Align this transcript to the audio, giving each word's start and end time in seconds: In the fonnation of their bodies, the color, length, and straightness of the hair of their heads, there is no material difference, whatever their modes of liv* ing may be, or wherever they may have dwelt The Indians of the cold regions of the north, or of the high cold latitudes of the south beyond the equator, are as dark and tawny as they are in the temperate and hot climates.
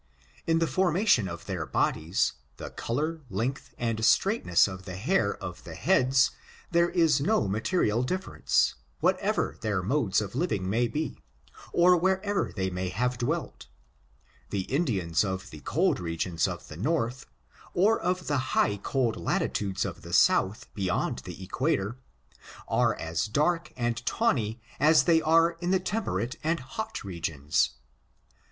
In 0.47 0.57
the 0.57 0.65
fonnation 0.65 1.27
of 1.29 1.45
their 1.45 1.63
bodies, 1.63 2.33
the 2.57 2.71
color, 2.71 3.21
length, 3.29 3.75
and 3.77 4.03
straightness 4.03 4.67
of 4.67 4.85
the 4.85 4.95
hair 4.95 5.35
of 5.37 5.63
their 5.63 5.75
heads, 5.75 6.31
there 6.71 6.89
is 6.89 7.21
no 7.21 7.47
material 7.47 8.01
difference, 8.01 8.73
whatever 8.99 9.59
their 9.61 9.83
modes 9.83 10.19
of 10.19 10.33
liv* 10.33 10.51
ing 10.53 10.67
may 10.67 10.87
be, 10.87 11.19
or 11.71 11.95
wherever 11.97 12.51
they 12.51 12.71
may 12.71 12.89
have 12.89 13.19
dwelt 13.19 13.67
The 14.49 14.61
Indians 14.61 15.23
of 15.23 15.51
the 15.51 15.59
cold 15.59 15.99
regions 15.99 16.47
of 16.47 16.67
the 16.67 16.77
north, 16.77 17.27
or 17.75 17.99
of 17.99 18.25
the 18.25 18.39
high 18.57 18.77
cold 18.77 19.17
latitudes 19.17 19.85
of 19.85 20.01
the 20.01 20.13
south 20.13 20.65
beyond 20.73 21.19
the 21.19 21.43
equator, 21.43 21.99
are 22.67 22.95
as 22.95 23.27
dark 23.27 23.71
and 23.77 24.03
tawny 24.03 24.59
as 24.79 25.03
they 25.03 25.21
are 25.21 25.51
in 25.61 25.69
the 25.69 25.79
temperate 25.79 26.37
and 26.43 26.59
hot 26.59 26.95
climates. 26.99 27.73